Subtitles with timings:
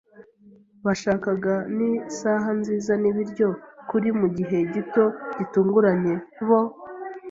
[0.85, 3.49] bashakaga ni isaha nziza n'ibiryo;
[3.89, 5.05] kuri, mugihe gito
[5.37, 6.13] gitunguranye,
[6.47, 6.59] bo